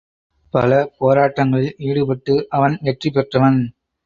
[0.53, 3.61] பல போராட்டங்களில் ஈடுபட்டு அவன் வெற்றி பெற்றவன்.